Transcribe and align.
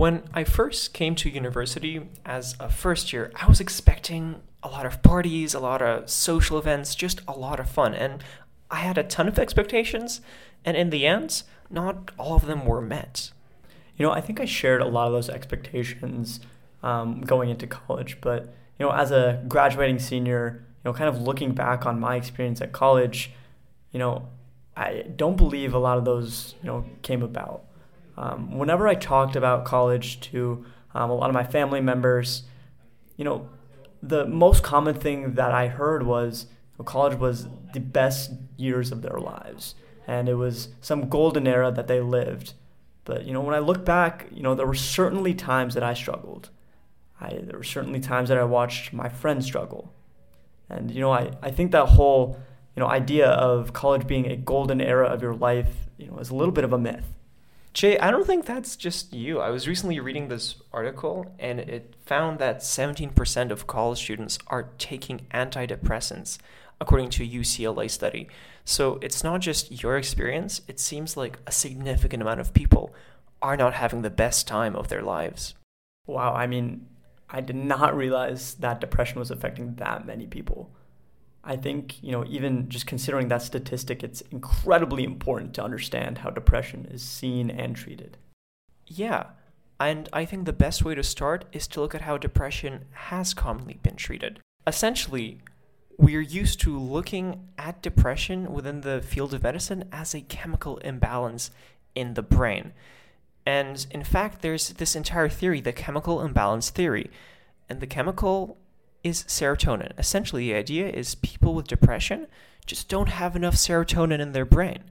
When 0.00 0.22
I 0.32 0.44
first 0.44 0.94
came 0.94 1.14
to 1.16 1.28
university 1.28 2.08
as 2.24 2.56
a 2.58 2.70
first 2.70 3.12
year, 3.12 3.30
I 3.36 3.46
was 3.46 3.60
expecting 3.60 4.36
a 4.62 4.68
lot 4.68 4.86
of 4.86 5.02
parties, 5.02 5.52
a 5.52 5.60
lot 5.60 5.82
of 5.82 6.08
social 6.08 6.56
events, 6.56 6.94
just 6.94 7.20
a 7.28 7.32
lot 7.32 7.60
of 7.60 7.68
fun. 7.68 7.92
And 7.92 8.24
I 8.70 8.76
had 8.76 8.96
a 8.96 9.02
ton 9.02 9.28
of 9.28 9.38
expectations, 9.38 10.22
and 10.64 10.74
in 10.74 10.88
the 10.88 11.06
end, 11.06 11.42
not 11.68 12.12
all 12.16 12.34
of 12.34 12.46
them 12.46 12.64
were 12.64 12.80
met. 12.80 13.30
You 13.98 14.06
know, 14.06 14.10
I 14.10 14.22
think 14.22 14.40
I 14.40 14.46
shared 14.46 14.80
a 14.80 14.86
lot 14.86 15.08
of 15.08 15.12
those 15.12 15.28
expectations 15.28 16.40
um, 16.82 17.20
going 17.20 17.50
into 17.50 17.66
college, 17.66 18.22
but 18.22 18.54
you 18.78 18.86
know, 18.86 18.92
as 18.92 19.10
a 19.10 19.44
graduating 19.48 19.98
senior, 19.98 20.64
you 20.82 20.90
know, 20.90 20.94
kind 20.94 21.10
of 21.10 21.20
looking 21.20 21.52
back 21.52 21.84
on 21.84 22.00
my 22.00 22.16
experience 22.16 22.62
at 22.62 22.72
college, 22.72 23.32
you 23.92 23.98
know, 23.98 24.30
I 24.74 25.04
don't 25.14 25.36
believe 25.36 25.74
a 25.74 25.78
lot 25.78 25.98
of 25.98 26.06
those, 26.06 26.54
you 26.62 26.68
know, 26.68 26.86
came 27.02 27.22
about. 27.22 27.64
Um, 28.16 28.58
whenever 28.58 28.88
I 28.88 28.94
talked 28.94 29.36
about 29.36 29.64
college 29.64 30.20
to 30.32 30.64
um, 30.94 31.10
a 31.10 31.14
lot 31.14 31.30
of 31.30 31.34
my 31.34 31.44
family 31.44 31.80
members, 31.80 32.42
you 33.16 33.24
know, 33.24 33.48
the 34.02 34.26
most 34.26 34.62
common 34.62 34.94
thing 34.94 35.34
that 35.34 35.52
I 35.52 35.68
heard 35.68 36.04
was 36.04 36.46
well, 36.80 36.86
college 36.86 37.18
was 37.18 37.46
the 37.74 37.80
best 37.80 38.32
years 38.56 38.90
of 38.90 39.02
their 39.02 39.18
lives, 39.18 39.74
and 40.06 40.28
it 40.28 40.34
was 40.34 40.68
some 40.80 41.10
golden 41.10 41.46
era 41.46 41.70
that 41.70 41.86
they 41.88 42.00
lived. 42.00 42.54
But 43.04 43.26
you 43.26 43.34
know, 43.34 43.42
when 43.42 43.54
I 43.54 43.58
look 43.58 43.84
back, 43.84 44.26
you 44.32 44.42
know, 44.42 44.54
there 44.54 44.66
were 44.66 44.74
certainly 44.74 45.34
times 45.34 45.74
that 45.74 45.82
I 45.82 45.92
struggled. 45.92 46.48
I, 47.20 47.40
there 47.42 47.58
were 47.58 47.64
certainly 47.64 48.00
times 48.00 48.30
that 48.30 48.38
I 48.38 48.44
watched 48.44 48.94
my 48.94 49.10
friends 49.10 49.44
struggle, 49.44 49.92
and 50.70 50.90
you 50.90 51.00
know, 51.02 51.12
I, 51.12 51.32
I 51.42 51.50
think 51.50 51.72
that 51.72 51.84
whole 51.84 52.40
you 52.74 52.80
know 52.80 52.88
idea 52.88 53.28
of 53.28 53.74
college 53.74 54.06
being 54.06 54.26
a 54.30 54.36
golden 54.36 54.80
era 54.80 55.06
of 55.06 55.20
your 55.20 55.34
life, 55.34 55.90
you 55.98 56.06
know, 56.06 56.18
is 56.18 56.30
a 56.30 56.34
little 56.34 56.52
bit 56.52 56.64
of 56.64 56.72
a 56.72 56.78
myth. 56.78 57.04
Jay, 57.72 57.96
I 57.98 58.10
don't 58.10 58.26
think 58.26 58.46
that's 58.46 58.74
just 58.74 59.12
you. 59.12 59.38
I 59.38 59.50
was 59.50 59.68
recently 59.68 60.00
reading 60.00 60.28
this 60.28 60.56
article 60.72 61.32
and 61.38 61.60
it 61.60 61.94
found 62.04 62.40
that 62.40 62.60
17% 62.60 63.50
of 63.50 63.66
college 63.68 63.98
students 63.98 64.38
are 64.48 64.70
taking 64.78 65.26
antidepressants, 65.32 66.38
according 66.80 67.10
to 67.10 67.22
a 67.22 67.28
UCLA 67.28 67.88
study. 67.88 68.28
So 68.64 68.98
it's 69.02 69.22
not 69.22 69.40
just 69.40 69.82
your 69.82 69.96
experience, 69.96 70.62
it 70.66 70.80
seems 70.80 71.16
like 71.16 71.38
a 71.46 71.52
significant 71.52 72.22
amount 72.22 72.40
of 72.40 72.54
people 72.54 72.92
are 73.40 73.56
not 73.56 73.74
having 73.74 74.02
the 74.02 74.10
best 74.10 74.48
time 74.48 74.74
of 74.74 74.88
their 74.88 75.02
lives. 75.02 75.54
Wow, 76.06 76.34
I 76.34 76.48
mean, 76.48 76.86
I 77.28 77.40
did 77.40 77.56
not 77.56 77.96
realize 77.96 78.54
that 78.54 78.80
depression 78.80 79.20
was 79.20 79.30
affecting 79.30 79.76
that 79.76 80.06
many 80.06 80.26
people. 80.26 80.70
I 81.42 81.56
think, 81.56 82.02
you 82.02 82.12
know, 82.12 82.24
even 82.26 82.68
just 82.68 82.86
considering 82.86 83.28
that 83.28 83.42
statistic, 83.42 84.02
it's 84.02 84.20
incredibly 84.30 85.04
important 85.04 85.54
to 85.54 85.64
understand 85.64 86.18
how 86.18 86.30
depression 86.30 86.86
is 86.90 87.02
seen 87.02 87.50
and 87.50 87.74
treated. 87.74 88.18
Yeah, 88.86 89.26
and 89.78 90.08
I 90.12 90.26
think 90.26 90.44
the 90.44 90.52
best 90.52 90.84
way 90.84 90.94
to 90.94 91.02
start 91.02 91.46
is 91.52 91.66
to 91.68 91.80
look 91.80 91.94
at 91.94 92.02
how 92.02 92.18
depression 92.18 92.84
has 92.92 93.32
commonly 93.32 93.80
been 93.82 93.96
treated. 93.96 94.40
Essentially, 94.66 95.40
we're 95.96 96.20
used 96.20 96.60
to 96.60 96.78
looking 96.78 97.48
at 97.56 97.80
depression 97.80 98.52
within 98.52 98.82
the 98.82 99.00
field 99.00 99.32
of 99.32 99.42
medicine 99.42 99.84
as 99.90 100.14
a 100.14 100.20
chemical 100.20 100.76
imbalance 100.78 101.50
in 101.94 102.14
the 102.14 102.22
brain. 102.22 102.72
And 103.46 103.86
in 103.90 104.04
fact, 104.04 104.42
there's 104.42 104.68
this 104.68 104.94
entire 104.94 105.30
theory, 105.30 105.62
the 105.62 105.72
chemical 105.72 106.20
imbalance 106.20 106.68
theory. 106.68 107.10
And 107.68 107.80
the 107.80 107.86
chemical 107.86 108.58
is 109.02 109.24
serotonin. 109.24 109.92
Essentially, 109.98 110.48
the 110.48 110.54
idea 110.54 110.88
is 110.88 111.14
people 111.16 111.54
with 111.54 111.66
depression 111.66 112.26
just 112.66 112.88
don't 112.88 113.08
have 113.08 113.34
enough 113.34 113.54
serotonin 113.54 114.20
in 114.20 114.32
their 114.32 114.44
brain. 114.44 114.84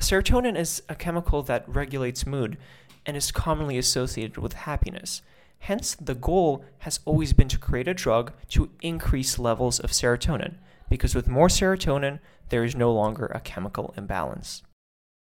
Serotonin 0.00 0.56
is 0.58 0.82
a 0.88 0.94
chemical 0.94 1.42
that 1.42 1.68
regulates 1.68 2.26
mood 2.26 2.58
and 3.06 3.16
is 3.16 3.30
commonly 3.30 3.78
associated 3.78 4.38
with 4.38 4.54
happiness. 4.54 5.22
Hence, 5.60 5.94
the 5.94 6.14
goal 6.14 6.64
has 6.78 7.00
always 7.04 7.32
been 7.32 7.48
to 7.48 7.58
create 7.58 7.86
a 7.86 7.94
drug 7.94 8.32
to 8.48 8.70
increase 8.80 9.38
levels 9.38 9.78
of 9.78 9.92
serotonin, 9.92 10.54
because 10.88 11.14
with 11.14 11.28
more 11.28 11.48
serotonin, 11.48 12.18
there 12.48 12.64
is 12.64 12.74
no 12.74 12.92
longer 12.92 13.26
a 13.26 13.40
chemical 13.40 13.94
imbalance. 13.96 14.62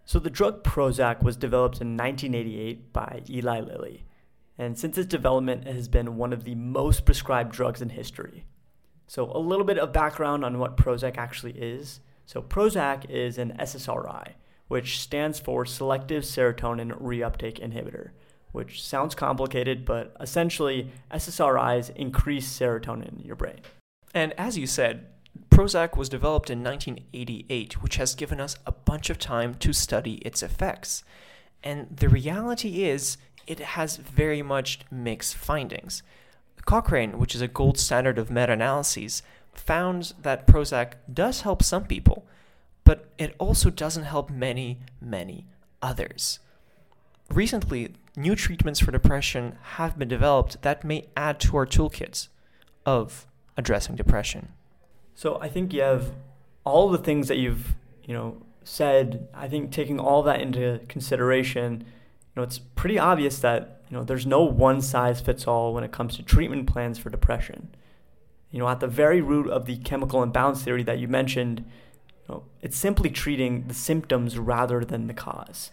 So, 0.03 0.19
the 0.19 0.29
drug 0.29 0.63
Prozac 0.63 1.21
was 1.21 1.35
developed 1.35 1.81
in 1.81 1.95
1988 1.97 2.91
by 2.93 3.21
Eli 3.29 3.59
Lilly 3.59 4.05
and 4.57 4.77
since 4.77 4.97
its 4.97 5.07
development, 5.07 5.67
it 5.67 5.75
has 5.75 5.87
been 5.87 6.17
one 6.17 6.33
of 6.33 6.43
the 6.43 6.55
most 6.55 7.05
prescribed 7.05 7.51
drugs 7.51 7.81
in 7.81 7.89
history. 7.89 8.45
So, 9.07 9.31
a 9.31 9.37
little 9.37 9.65
bit 9.65 9.77
of 9.77 9.93
background 9.93 10.43
on 10.43 10.59
what 10.59 10.77
Prozac 10.77 11.17
actually 11.17 11.53
is. 11.53 11.99
So, 12.25 12.41
Prozac 12.41 13.09
is 13.09 13.37
an 13.37 13.55
SSRI, 13.59 14.33
which 14.67 14.99
stands 14.99 15.39
for 15.39 15.65
Selective 15.65 16.23
Serotonin 16.23 16.99
Reuptake 16.99 17.59
Inhibitor, 17.59 18.11
which 18.51 18.81
sounds 18.81 19.13
complicated, 19.13 19.85
but 19.85 20.15
essentially, 20.19 20.91
SSRIs 21.11 21.95
increase 21.95 22.47
serotonin 22.47 23.19
in 23.19 23.25
your 23.25 23.35
brain. 23.35 23.59
And 24.13 24.33
as 24.37 24.57
you 24.57 24.65
said, 24.65 25.07
Prozac 25.49 25.97
was 25.97 26.09
developed 26.09 26.49
in 26.49 26.63
1988, 26.63 27.83
which 27.83 27.97
has 27.97 28.15
given 28.15 28.39
us 28.39 28.57
a 28.65 28.71
bunch 28.71 29.09
of 29.09 29.19
time 29.19 29.55
to 29.55 29.73
study 29.73 30.15
its 30.15 30.41
effects. 30.41 31.03
And 31.63 31.87
the 31.95 32.09
reality 32.09 32.85
is, 32.85 33.17
it 33.47 33.59
has 33.59 33.97
very 33.97 34.41
much 34.41 34.79
mixed 34.91 35.35
findings. 35.35 36.03
Cochrane, 36.65 37.19
which 37.19 37.35
is 37.35 37.41
a 37.41 37.47
gold 37.47 37.77
standard 37.77 38.17
of 38.17 38.31
meta 38.31 38.53
analyses, 38.53 39.21
found 39.53 40.13
that 40.21 40.47
Prozac 40.47 40.93
does 41.11 41.41
help 41.41 41.63
some 41.63 41.85
people, 41.85 42.25
but 42.83 43.09
it 43.17 43.35
also 43.39 43.69
doesn't 43.69 44.03
help 44.03 44.29
many, 44.29 44.79
many 44.99 45.45
others. 45.81 46.39
Recently, 47.29 47.93
new 48.15 48.35
treatments 48.35 48.79
for 48.79 48.91
depression 48.91 49.57
have 49.75 49.97
been 49.97 50.07
developed 50.07 50.61
that 50.61 50.83
may 50.83 51.05
add 51.15 51.39
to 51.41 51.57
our 51.57 51.65
toolkits 51.65 52.27
of 52.85 53.25
addressing 53.57 53.95
depression. 53.95 54.49
So 55.13 55.39
I 55.41 55.49
think 55.49 55.73
you 55.73 55.81
have 55.81 56.11
all 56.63 56.89
the 56.89 56.97
things 56.97 57.27
that 57.27 57.37
you've, 57.37 57.75
you 58.03 58.13
know, 58.13 58.41
said, 58.63 59.27
I 59.33 59.47
think 59.47 59.71
taking 59.71 59.99
all 59.99 60.23
that 60.23 60.41
into 60.41 60.81
consideration, 60.87 61.85
know, 62.35 62.43
it's 62.43 62.59
pretty 62.59 62.99
obvious 62.99 63.39
that 63.39 63.81
you 63.89 63.97
know 63.97 64.03
there's 64.03 64.25
no 64.25 64.43
one 64.43 64.81
size 64.81 65.21
fits 65.21 65.47
all 65.47 65.73
when 65.73 65.83
it 65.83 65.91
comes 65.91 66.15
to 66.17 66.23
treatment 66.23 66.67
plans 66.67 66.97
for 66.97 67.09
depression. 67.09 67.75
You 68.51 68.59
know, 68.59 68.69
at 68.69 68.79
the 68.79 68.87
very 68.87 69.21
root 69.21 69.49
of 69.49 69.65
the 69.65 69.77
chemical 69.77 70.23
imbalance 70.23 70.63
theory 70.63 70.83
that 70.83 70.99
you 70.99 71.07
mentioned, 71.07 71.65
you 72.27 72.35
know, 72.35 72.43
it's 72.61 72.77
simply 72.77 73.09
treating 73.09 73.67
the 73.67 73.73
symptoms 73.73 74.37
rather 74.37 74.83
than 74.85 75.07
the 75.07 75.13
cause. 75.13 75.71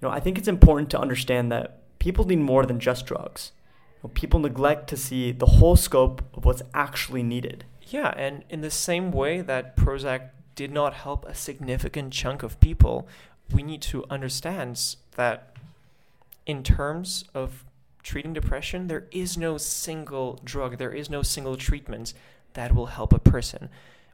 You 0.00 0.08
know, 0.08 0.14
I 0.14 0.20
think 0.20 0.38
it's 0.38 0.48
important 0.48 0.90
to 0.90 1.00
understand 1.00 1.50
that 1.52 1.98
people 1.98 2.24
need 2.24 2.40
more 2.40 2.66
than 2.66 2.80
just 2.80 3.06
drugs. 3.06 3.52
You 3.96 4.08
know, 4.08 4.12
people 4.12 4.40
neglect 4.40 4.88
to 4.88 4.96
see 4.96 5.32
the 5.32 5.46
whole 5.46 5.76
scope 5.76 6.22
of 6.34 6.44
what's 6.44 6.62
actually 6.74 7.22
needed. 7.22 7.64
Yeah, 7.80 8.12
and 8.16 8.44
in 8.48 8.60
the 8.60 8.70
same 8.70 9.12
way 9.12 9.40
that 9.40 9.76
Prozac 9.76 10.30
did 10.54 10.70
not 10.70 10.94
help 10.94 11.24
a 11.24 11.34
significant 11.34 12.12
chunk 12.12 12.42
of 12.42 12.60
people, 12.60 13.08
we 13.52 13.62
need 13.62 13.82
to 13.82 14.04
understand 14.10 14.96
that 15.16 15.54
in 16.46 16.62
terms 16.62 17.24
of 17.34 17.64
treating 18.02 18.32
depression, 18.32 18.88
there 18.88 19.06
is 19.10 19.38
no 19.38 19.58
single 19.58 20.40
drug, 20.44 20.78
there 20.78 20.92
is 20.92 21.08
no 21.08 21.22
single 21.22 21.56
treatment 21.56 22.14
that 22.54 22.74
will 22.74 22.86
help 22.86 23.12
a 23.12 23.18
person. 23.18 23.68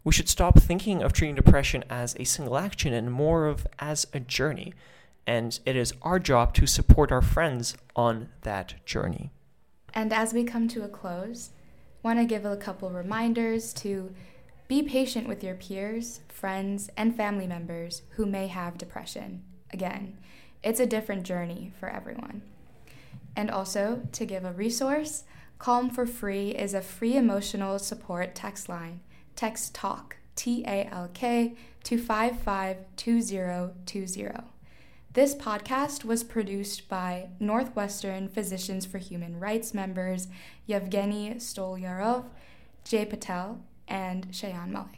We 0.04 0.12
should 0.12 0.28
stop 0.28 0.58
thinking 0.58 1.03
of 1.03 1.12
treating 1.12 1.34
depression 1.34 1.84
as 1.91 2.16
a 2.19 2.25
single 2.25 2.56
action 2.56 2.92
and 2.92 3.12
more 3.12 3.47
of 3.47 3.66
as 3.78 4.06
a 4.12 4.20
journey. 4.20 4.75
And 5.26 5.58
it 5.66 5.76
is 5.76 5.92
our 6.03 6.19
job 6.19 6.54
to 6.54 6.66
support 6.66 7.12
our 7.12 7.20
friends 7.20 7.76
on 7.94 8.28
that 8.42 8.75
journey. 8.87 9.31
And 9.92 10.12
as 10.12 10.32
we 10.32 10.44
come 10.44 10.69
to 10.69 10.84
a 10.84 10.88
close, 10.88 11.50
want 12.03 12.19
to 12.19 12.25
give 12.25 12.44
a 12.44 12.56
couple 12.56 12.91
reminders 12.91 13.72
to 13.75 14.14
be 14.69 14.82
patient 14.82 15.26
with 15.26 15.42
your 15.42 15.54
peers, 15.54 16.20
friends, 16.28 16.91
and 16.97 17.16
family 17.16 17.47
members 17.47 18.03
who 18.10 18.26
may 18.26 18.47
have 18.47 18.78
depression. 18.78 19.42
Again, 19.72 20.16
it's 20.62 20.80
a 20.80 20.86
different 20.86 21.24
journey 21.24 21.72
for 21.78 21.88
everyone. 21.88 22.42
And 23.36 23.50
also, 23.50 24.02
to 24.12 24.26
give 24.26 24.44
a 24.44 24.52
resource, 24.52 25.25
Calm 25.58 25.90
for 25.90 26.06
Free 26.06 26.50
is 26.50 26.75
a 26.75 26.81
free 26.81 27.16
emotional 27.16 27.78
support 27.78 28.34
text 28.34 28.69
line. 28.69 29.00
Text 29.37 29.75
TALK, 29.75 30.16
T 30.37 30.64
A 30.66 30.88
L 30.90 31.08
K, 31.14 31.55
to 31.84 31.99
552020. 31.99 34.44
This 35.14 35.34
podcast 35.34 36.05
was 36.05 36.22
produced 36.22 36.88
by 36.88 37.28
Northwestern 37.40 38.28
Physicians 38.28 38.87
for 38.87 38.99
Human 38.99 39.40
Rights 39.40 39.72
members 39.72 40.28
Evgeny 40.69 41.37
Stolyarov, 41.37 42.25
Jay 42.84 43.04
Patel, 43.04 43.61
and 43.88 44.28
Shayan 44.28 44.69
Malik. 44.69 44.98